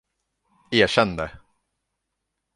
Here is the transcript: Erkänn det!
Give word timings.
Erkänn 0.71 1.17
det! 1.17 1.31